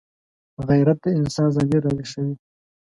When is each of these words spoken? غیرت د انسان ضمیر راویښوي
غیرت 0.67 0.97
د 1.03 1.05
انسان 1.19 1.47
ضمیر 1.55 1.81
راویښوي 1.85 2.35